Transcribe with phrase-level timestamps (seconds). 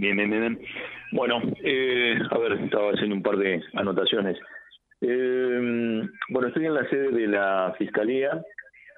[0.00, 0.58] Bien, bien, bien.
[1.12, 4.38] Bueno, eh, a ver, estaba haciendo un par de anotaciones.
[5.02, 8.42] Eh, bueno, estoy en la sede de la Fiscalía.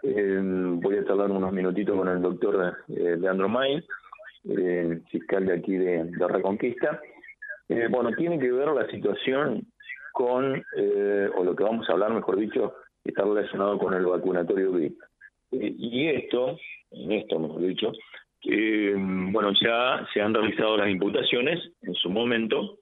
[0.04, 3.84] Eh, voy a tardar unos minutitos con el doctor eh, Leandro May,
[5.10, 7.00] fiscal de aquí de, de Reconquista.
[7.90, 9.66] Bueno, tiene que ver la situación
[10.12, 10.64] con,
[11.34, 12.74] o lo que vamos a hablar, mejor dicho,
[13.04, 14.76] está relacionado con el vacunatorio.
[15.52, 16.58] Eh, y esto,
[16.92, 17.92] en esto mejor dicho,
[18.52, 22.78] eh, bueno, ya se han realizado las imputaciones en su momento,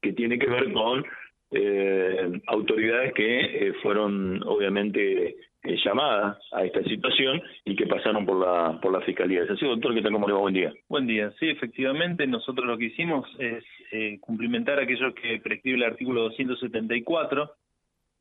[0.00, 1.04] que tiene que ver con
[1.50, 5.36] eh, autoridades que eh, fueron obviamente
[5.66, 9.42] eh, llamadas a esta situación y que pasaron por la por la fiscalía.
[9.42, 9.94] ¿Es así, doctor?
[9.94, 10.12] ¿Qué tal?
[10.12, 10.40] ¿Cómo le va?
[10.40, 10.72] Buen día.
[10.88, 11.32] Buen día.
[11.40, 17.50] Sí, efectivamente, nosotros lo que hicimos es eh, cumplimentar aquello que prescribe el artículo 274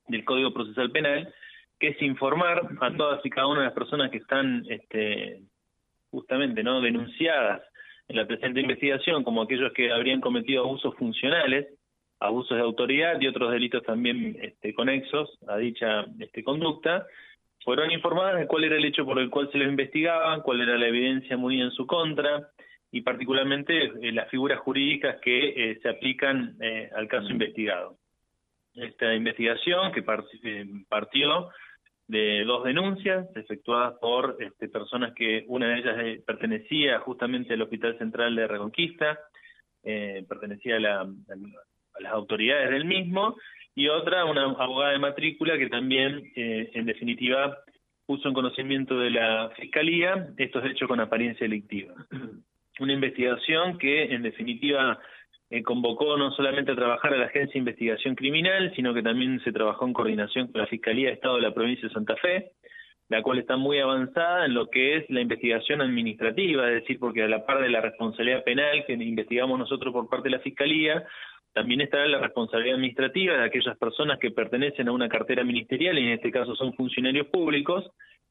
[0.08, 1.32] del Código Procesal Penal,
[1.80, 5.42] que es informar a todas y cada una de las personas que están este,
[6.16, 7.62] justamente no denunciadas
[8.08, 11.68] en la presente investigación como aquellos que habrían cometido abusos funcionales,
[12.20, 17.06] abusos de autoridad y otros delitos también este, conexos a dicha este, conducta,
[17.66, 20.78] fueron informadas de cuál era el hecho por el cual se les investigaba, cuál era
[20.78, 22.48] la evidencia muy en su contra
[22.92, 27.98] y particularmente eh, las figuras jurídicas que eh, se aplican eh, al caso investigado.
[28.74, 30.00] Esta investigación que
[30.44, 31.50] eh, partió
[32.08, 37.62] de dos denuncias efectuadas por este, personas que una de ellas eh, pertenecía justamente al
[37.64, 39.20] Hospital Central de Reconquista,
[39.84, 41.10] eh, pertenecía a, la,
[42.00, 43.36] las autoridades del mismo,
[43.74, 47.58] y otra, una abogada de matrícula que también, eh, en definitiva,
[48.06, 51.94] puso en conocimiento de la Fiscalía estos hechos con apariencia delictiva.
[52.80, 55.00] Una investigación que, en definitiva,
[55.50, 59.40] eh, convocó no solamente a trabajar a la Agencia de Investigación Criminal, sino que también
[59.44, 62.52] se trabajó en coordinación con la Fiscalía de Estado de la provincia de Santa Fe,
[63.10, 67.24] la cual está muy avanzada en lo que es la investigación administrativa, es decir, porque
[67.24, 71.06] a la par de la responsabilidad penal que investigamos nosotros por parte de la Fiscalía,
[71.54, 76.04] también estará la responsabilidad administrativa de aquellas personas que pertenecen a una cartera ministerial, y
[76.04, 77.86] en este caso son funcionarios públicos,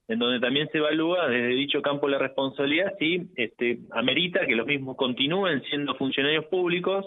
[0.08, 4.66] en donde también se evalúa desde dicho campo la responsabilidad si este, amerita que los
[4.66, 7.06] mismos continúen siendo funcionarios públicos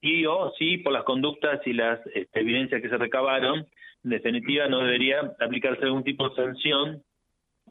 [0.00, 3.66] y o si por las conductas y las este, evidencias que se recabaron,
[4.04, 7.02] en definitiva no debería aplicarse algún tipo de sanción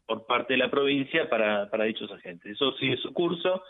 [0.06, 2.52] por parte de la provincia para, para dichos agentes.
[2.52, 3.62] Eso sigue su curso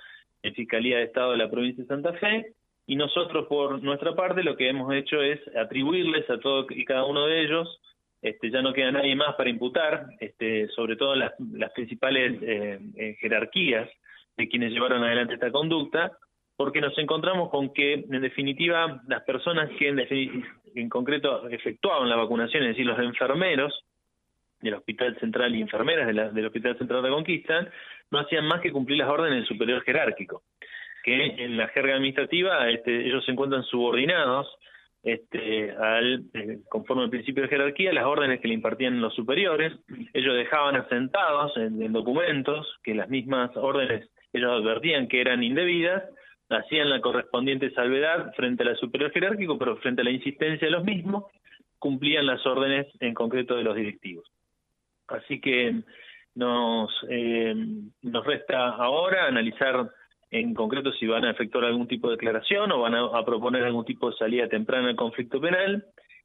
[0.42, 2.54] en Fiscalía de Estado de la provincia de Santa Fe
[2.86, 7.04] y nosotros por nuestra parte lo que hemos hecho es atribuirles a todos y cada
[7.04, 7.80] uno de ellos
[8.22, 12.78] este, ya no queda nadie más para imputar, este, sobre todo las, las principales eh,
[12.96, 13.88] eh, jerarquías
[14.36, 16.12] de quienes llevaron adelante esta conducta,
[16.56, 20.00] porque nos encontramos con que, en definitiva, las personas que en,
[20.74, 23.84] en concreto efectuaban la vacunación, es decir, los enfermeros
[24.60, 27.68] del Hospital Central y enfermeras de la, del Hospital Central de Conquista,
[28.10, 30.42] no hacían más que cumplir las órdenes del superior jerárquico,
[31.04, 34.48] que en la jerga administrativa este, ellos se encuentran subordinados
[35.06, 39.72] este, al, eh, conforme al principio de jerarquía, las órdenes que le impartían los superiores.
[40.12, 46.02] Ellos dejaban asentados en, en, documentos que las mismas órdenes ellos advertían que eran indebidas,
[46.50, 50.72] hacían la correspondiente salvedad frente a la superior jerárquico, pero frente a la insistencia de
[50.72, 51.24] los mismos,
[51.78, 54.28] cumplían las órdenes en concreto de los directivos.
[55.06, 55.82] Así que
[56.34, 57.54] nos, eh,
[58.02, 59.88] nos resta ahora analizar
[60.30, 63.84] en concreto si van a efectuar algún tipo de declaración o van a, proponer algún
[63.84, 65.84] tipo de salida temprana al conflicto penal.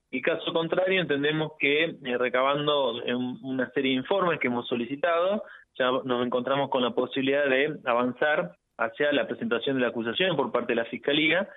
[0.10, 3.02] Y caso contrario, entendemos que eh, recabando
[3.44, 5.44] una serie de informes que hemos solicitado,
[5.78, 10.52] ya nos encontramos con la posibilidad de avanzar hacia la presentación de la acusación por
[10.52, 11.48] parte de la Fiscalía,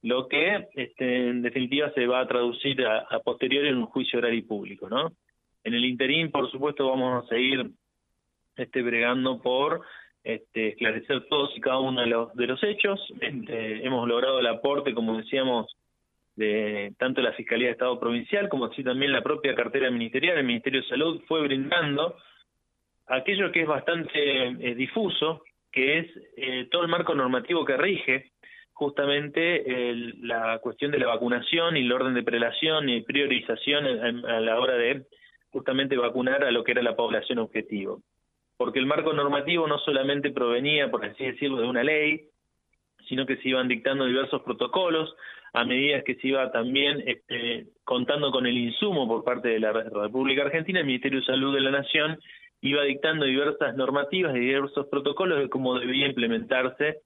[0.00, 4.20] lo que este, en definitiva se va a traducir a, a posteriori en un juicio
[4.20, 4.88] oral y público.
[4.88, 5.12] ¿no?
[5.64, 7.72] En el interín, por supuesto, vamos a seguir
[8.56, 9.82] este, bregando por
[10.28, 13.00] este, esclarecer todos y cada uno de los, de los hechos.
[13.18, 15.74] Este, hemos logrado el aporte, como decíamos,
[16.36, 20.44] de tanto la Fiscalía de Estado Provincial como así también la propia cartera ministerial, el
[20.44, 22.16] Ministerio de Salud fue brindando
[23.06, 26.06] aquello que es bastante eh, difuso, que es
[26.36, 28.32] eh, todo el marco normativo que rige
[28.74, 33.86] justamente el, la cuestión de la vacunación y el orden de prelación y priorización
[34.26, 35.06] a, a la hora de
[35.48, 38.02] justamente vacunar a lo que era la población objetivo
[38.58, 42.26] porque el marco normativo no solamente provenía, por así decirlo, de una ley,
[43.08, 45.14] sino que se iban dictando diversos protocolos
[45.54, 49.72] a medida que se iba también este, contando con el insumo por parte de la
[49.72, 52.18] República Argentina, el Ministerio de Salud de la Nación
[52.60, 56.98] iba dictando diversas normativas y diversos protocolos de cómo debía implementarse,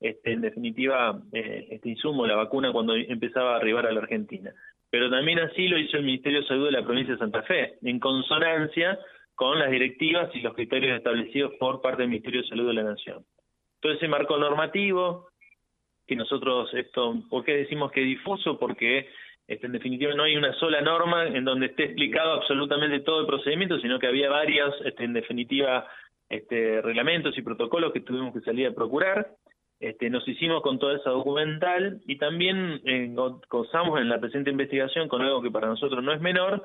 [0.00, 4.50] este, en definitiva, eh, este insumo, la vacuna, cuando empezaba a arribar a la Argentina.
[4.90, 7.74] Pero también así lo hizo el Ministerio de Salud de la provincia de Santa Fe,
[7.82, 8.98] en consonancia
[9.34, 12.82] con las directivas y los criterios establecidos por parte del Ministerio de Salud de la
[12.84, 13.24] Nación.
[13.80, 15.28] Todo ese marco normativo
[16.06, 18.58] que nosotros esto, ¿por qué decimos que es difuso?
[18.58, 19.08] Porque
[19.46, 23.26] este, en definitiva no hay una sola norma en donde esté explicado absolutamente todo el
[23.26, 25.86] procedimiento, sino que había varios, este, en definitiva,
[26.28, 29.28] este, reglamentos y protocolos que tuvimos que salir a procurar.
[29.80, 33.12] Este, nos hicimos con toda esa documental y también eh,
[33.48, 36.62] gozamos en la presente investigación con algo que para nosotros no es menor,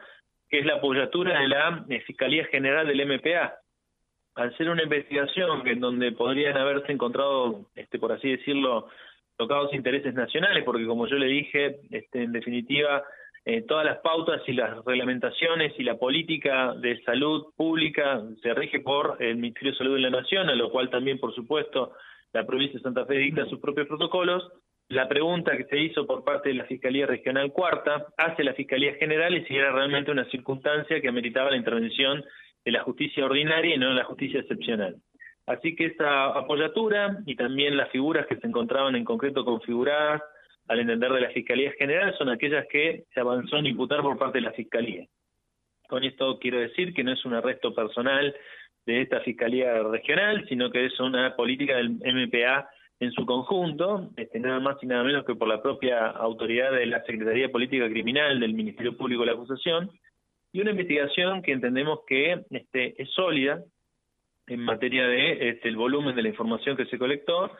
[0.50, 3.56] que es la apoyatura de la Fiscalía General del MPA.
[4.36, 8.88] Al ser una investigación en donde podrían haberse encontrado, este, por así decirlo,
[9.38, 13.04] tocados intereses nacionales, porque como yo le dije, este, en definitiva,
[13.46, 18.80] eh, todas las pautas y las reglamentaciones y la política de salud pública se rige
[18.82, 21.94] por el Ministerio de Salud de la Nación, a lo cual también, por supuesto,
[22.34, 24.52] la provincia de Santa Fe dicta sus propios protocolos.
[24.90, 28.96] La pregunta que se hizo por parte de la Fiscalía Regional Cuarta hace la Fiscalía
[28.96, 32.24] General y si era realmente una circunstancia que ameritaba la intervención
[32.66, 34.96] de la justicia ordinaria y no de la justicia excepcional.
[35.46, 40.24] Así que esa apoyatura y también las figuras que se encontraban en concreto configuradas
[40.68, 44.40] al entender de la Fiscalía General son aquellas que se avanzó en imputar por parte
[44.40, 45.06] de la Fiscalía.
[45.88, 48.36] Con esto quiero decir que no es un arresto personal
[48.88, 52.68] de esta Fiscalía Regional, sino que es una política del MPA
[53.00, 56.86] en su conjunto, este, nada más y nada menos que por la propia autoridad de
[56.86, 59.90] la Secretaría Política Criminal del Ministerio Público de la Acusación,
[60.52, 63.64] y una investigación que entendemos que este, es sólida
[64.48, 67.52] en materia de este, volumen de la información que se colectó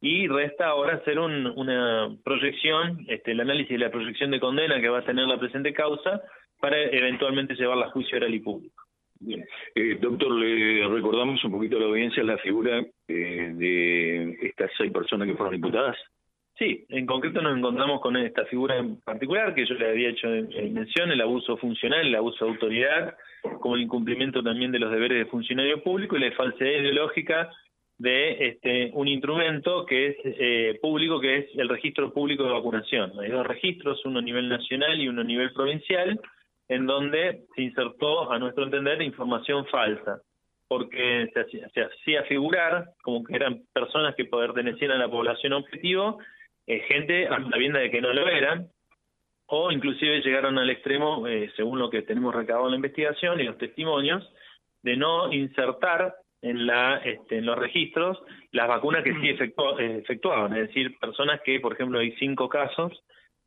[0.00, 4.90] y resta ahora hacer una proyección, este, el análisis de la proyección de condena que
[4.90, 6.20] va a tener la presente causa
[6.60, 8.83] para eventualmente llevarla a juicio oral y público.
[9.24, 9.42] Bien.
[9.74, 14.92] Eh, doctor, le recordamos un poquito a la audiencia la figura eh, de estas seis
[14.92, 15.96] personas que fueron imputadas.
[16.58, 20.32] Sí, en concreto nos encontramos con esta figura en particular que yo le había hecho
[20.32, 23.16] en, mención, el abuso funcional, el abuso de autoridad,
[23.60, 27.50] como el incumplimiento también de los deberes de funcionario público y la falsedad ideológica
[27.96, 33.18] de este un instrumento que es eh, público, que es el registro público de vacunación.
[33.20, 36.20] Hay dos registros, uno a nivel nacional y uno a nivel provincial,
[36.68, 40.20] en donde se insertó, a nuestro entender, información falsa,
[40.68, 46.18] porque se se hacía figurar como que eran personas que pertenecían a la población objetivo
[46.66, 48.68] eh, gente a sabienda de que no lo eran,
[49.46, 53.44] o inclusive llegaron al extremo, eh, según lo que tenemos recabado en la investigación y
[53.44, 54.26] los testimonios,
[54.82, 58.18] de no insertar en, la, este, en los registros
[58.52, 63.02] las vacunas que sí eh, efectuaban, es decir, personas que, por ejemplo, hay cinco casos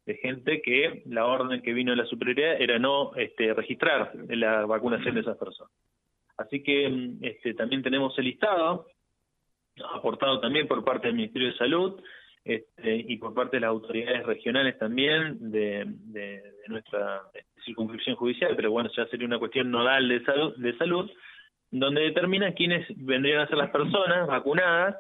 [0.08, 4.66] de gente que la orden que vino de la superioridad era no este, registrar la
[4.66, 5.74] vacunación de esas personas.
[6.38, 8.88] Así que mm, este, también tenemos el listado,
[9.94, 12.02] aportado también por parte del Ministerio de Salud,
[12.46, 15.86] este, y por parte de las autoridades regionales también de,
[16.70, 17.24] nuestra
[17.66, 21.12] circunscripción judicial, pero bueno, ya sería una cuestión nodal de salud, de salud,
[21.70, 24.96] donde determina quiénes vendrían a ser las personas vacunadas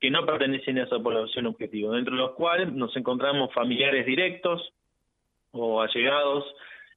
[0.00, 4.72] que no pertenecen a esa población objetivo, dentro de los cuales nos encontramos familiares directos
[5.50, 6.44] o allegados,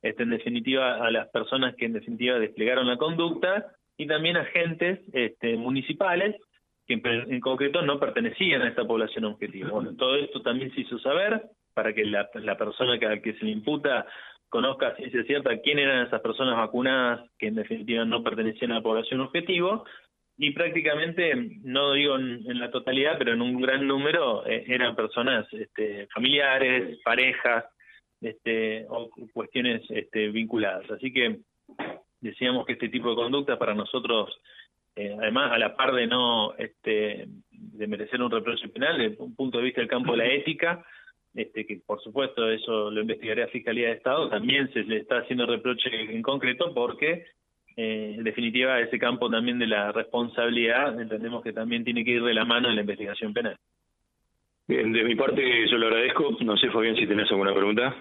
[0.01, 4.99] este, en definitiva, a las personas que en definitiva desplegaron la conducta, y también agentes
[5.13, 6.35] este, municipales
[6.87, 9.69] que en, concreto no pertenecían a esta población objetivo.
[9.69, 11.43] Bueno, todo esto también se hizo saber
[11.75, 12.27] para que la,
[12.57, 14.07] persona que, a que se le imputa
[14.49, 18.75] conozca a ciencia cierta quién eran esas personas vacunadas que en definitiva no pertenecían a
[18.75, 19.85] la población objetivo
[20.43, 25.45] y prácticamente, no digo en, la totalidad, pero en un gran número eh, eran personas
[25.53, 27.65] este, familiares, parejas
[28.19, 30.89] este, o cuestiones este, vinculadas.
[30.89, 31.41] Así que
[32.21, 34.35] decíamos que este tipo de conducta para nosotros
[34.95, 39.35] eh, además a la par de no este, de merecer un reproche penal, desde un
[39.35, 40.83] punto de vista del campo de la ética,
[41.35, 45.45] este, que por supuesto eso lo investigaría Fiscalía de Estado, también se le está haciendo
[45.45, 47.27] reproche en concreto porque
[47.77, 52.23] eh, en definitiva ese campo también de la responsabilidad entendemos que también tiene que ir
[52.23, 53.57] de la mano de la investigación penal.
[54.67, 56.37] Bien, de mi parte yo lo agradezco.
[56.41, 57.95] No sé, Fabián, si tenés alguna pregunta.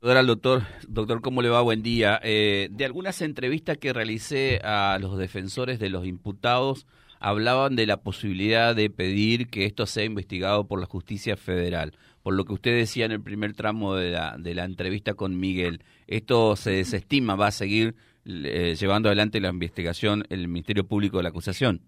[0.00, 1.60] Doctor, doctor, doctor, ¿cómo le va?
[1.60, 2.18] Buen día.
[2.22, 6.86] Eh, de algunas entrevistas que realicé a los defensores de los imputados,
[7.20, 11.92] hablaban de la posibilidad de pedir que esto sea investigado por la justicia federal.
[12.22, 15.38] Por lo que usted decía en el primer tramo de la, de la entrevista con
[15.38, 21.16] Miguel, esto se desestima, va a seguir eh, llevando adelante la investigación el Ministerio Público
[21.16, 21.80] de la Acusación.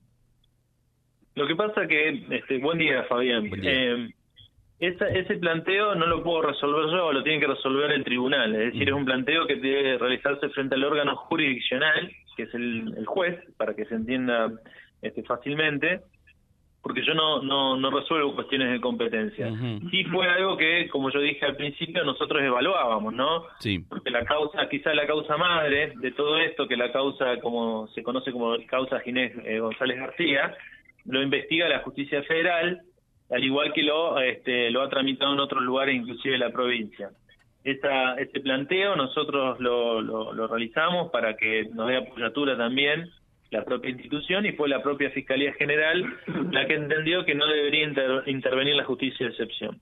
[1.34, 3.50] Lo que pasa que, este, buen día, Fabián.
[3.62, 4.12] Eh,
[4.82, 8.52] ese planteo no lo puedo resolver yo, lo tiene que resolver el tribunal.
[8.54, 13.04] Es decir, es un planteo que debe realizarse frente al órgano jurisdiccional, que es el,
[13.06, 14.50] juez, para que se entienda
[15.00, 16.00] este, fácilmente,
[16.82, 19.52] porque yo no, no, no resuelvo cuestiones de competencia.
[19.90, 23.44] Sí fue algo que, como yo dije al principio, nosotros evaluábamos, ¿no?
[23.60, 23.78] Sí.
[23.88, 28.02] Porque la causa, quizá la causa madre de todo esto, que la causa, como se
[28.02, 30.56] conoce como causa Ginés eh, González García,
[31.04, 32.82] lo investiga la justicia federal
[33.32, 37.10] al igual que lo, este, lo ha tramitado en otros lugares, inclusive la provincia.
[37.64, 43.08] Esta, este planteo nosotros lo, lo, realizamos para que nos dé apoyatura también
[43.52, 46.02] la propia institución y fue la propia Fiscalía General
[46.50, 47.86] la que entendió que no debería
[48.26, 49.78] intervenir la justicia de excepción.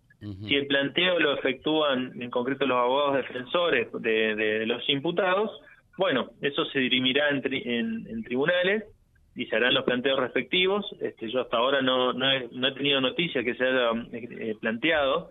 [0.46, 5.50] Si el planteo lo efectúan en concreto los abogados defensores de, los imputados,
[5.96, 7.42] bueno, eso se dirimirá en,
[8.06, 8.84] en, tribunales
[9.34, 10.84] y se harán los planteos respectivos.
[11.00, 14.56] Este, yo hasta ahora no, no, he, no he tenido noticia que se haya eh,
[14.60, 15.30] planteado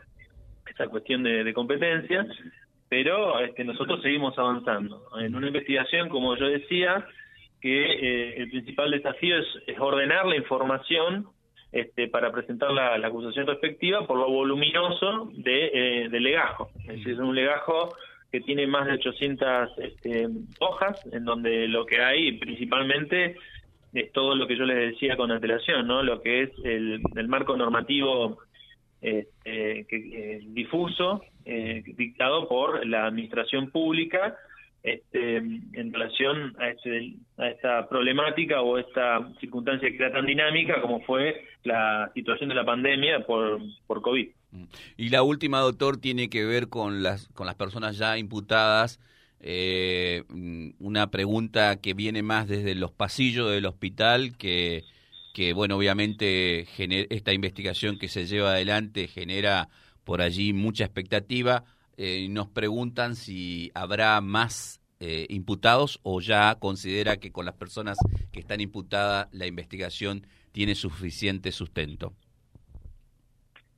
[0.67, 2.25] esta cuestión de, competencia,
[2.87, 5.03] pero este, nosotros seguimos avanzando.
[5.19, 7.05] En una investigación, como yo decía,
[7.61, 11.27] que eh, el principal desafío es, ordenar la información
[11.71, 16.69] este, para presentar la, acusación respectiva por lo voluminoso de, eh, del legajo.
[16.81, 17.95] Es decir, es un legajo
[18.31, 20.27] que tiene más de 800 este,
[20.59, 23.35] hojas, en donde lo que hay principalmente
[23.93, 26.03] es todo lo que yo les decía con antelación, ¿no?
[26.03, 28.37] Lo que es el, el marco normativo
[29.01, 34.35] este, que, eh, difuso, eh, dictado por la administración pública
[34.83, 40.81] este, en relación a, este, a esta problemática o esta circunstancia que era tan dinámica
[40.81, 44.29] como fue la situación de la pandemia por, por COVID.
[44.97, 48.99] Y la última, doctor, tiene que ver con las, con las personas ya imputadas.
[49.41, 50.23] Eh,
[50.79, 54.83] una pregunta que viene más desde los pasillos del hospital que
[55.33, 56.67] que bueno, obviamente
[57.15, 59.69] esta investigación que se lleva adelante genera
[60.03, 61.63] por allí mucha expectativa.
[62.01, 67.97] Eh, nos preguntan si habrá más eh, imputados o ya considera que con las personas
[68.31, 70.21] que están imputadas la investigación
[70.53, 72.13] tiene suficiente sustento.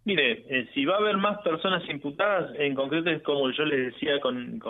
[0.05, 3.93] Mire, eh, si va a haber más personas imputadas, en concreto es como yo les
[3.93, 4.61] decía con,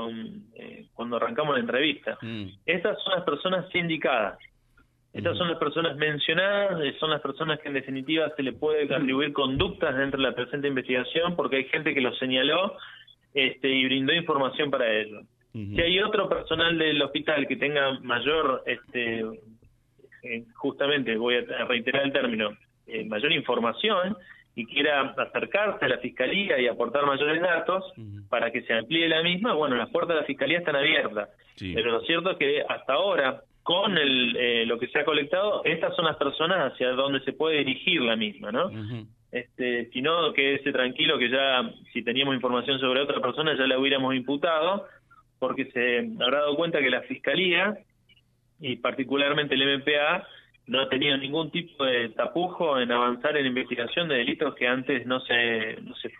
[0.94, 2.18] cuando arrancamos la entrevista.
[2.22, 2.46] Mm.
[2.66, 4.40] Estas son las personas sindicadas.
[5.14, 8.84] Estas son las personas mencionadas, eh, son las personas que en definitiva se le puede
[8.96, 12.78] atribuir conductas dentro de la presente investigación porque hay gente que lo señaló
[13.34, 15.22] este, y brindó información para ello.
[15.54, 19.20] Si hay otro personal del hospital que tenga mayor, este,
[20.24, 22.52] eh, justamente voy a reiterar el término,
[22.88, 24.16] eh, mayor información
[24.56, 27.84] y quiera acercarse a la fiscalía y aportar mayores datos
[28.30, 31.30] para que se amplíe la misma, bueno, las puertas de la fiscalía están abiertas.
[31.58, 35.64] Pero lo cierto es que hasta ahora con el, eh, lo que se ha colectado,
[35.66, 38.70] estas son las personas hacia donde se puede dirigir la misma, ¿no?
[39.32, 43.80] Este, si no, quédese tranquilo que ya, si teníamos información sobre otra persona, ya la
[43.80, 44.88] hubiéramos imputado,
[45.40, 47.78] porque se habrá dado cuenta que la Fiscalía,
[48.60, 50.28] y particularmente el MPA,
[50.68, 55.06] no ha tenido ningún tipo de tapujo en avanzar en investigación de delitos que antes
[55.06, 56.12] no se, no se,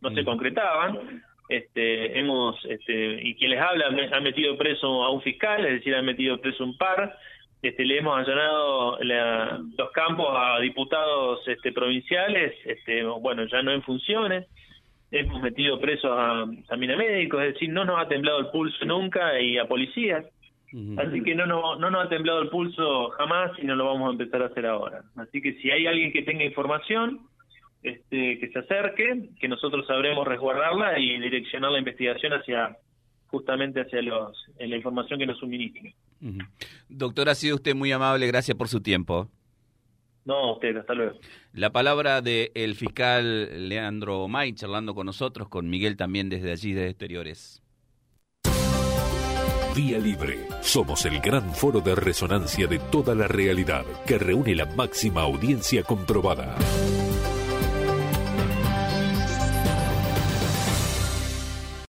[0.00, 5.22] no se concretaban este, hemos este, y quien les habla ha metido preso a un
[5.22, 7.16] fiscal, es decir, ha metido preso un par.
[7.64, 13.82] Este, le hemos allanado los campos a diputados este, provinciales, este, bueno, ya no en
[13.82, 14.46] funciones.
[15.10, 19.40] Hemos metido preso a, a médicos, es decir, no nos ha temblado el pulso nunca
[19.40, 20.26] y a policías.
[20.98, 24.08] Así que no, no, no nos ha temblado el pulso jamás y no lo vamos
[24.08, 25.00] a empezar a hacer ahora.
[25.16, 27.20] Así que si hay alguien que tenga información,
[27.82, 32.76] este, que se acerque, que nosotros sabremos resguardarla y direccionar la investigación hacia
[33.28, 35.42] justamente hacia los, la información que nos
[36.88, 39.28] Doctor, ha sido usted muy amable, gracias por su tiempo.
[40.24, 41.18] No, usted, hasta luego.
[41.52, 46.72] La palabra del el fiscal Leandro May charlando con nosotros, con Miguel también desde allí,
[46.72, 47.62] de Exteriores.
[49.74, 50.38] Vía Libre.
[50.60, 55.82] Somos el gran foro de resonancia de toda la realidad que reúne la máxima audiencia
[55.82, 56.54] comprobada.